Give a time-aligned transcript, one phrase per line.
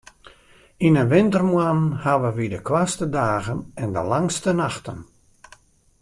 [0.87, 4.99] Yn 'e wintermoannen hawwe wy de koartste dagen en de langste nachten.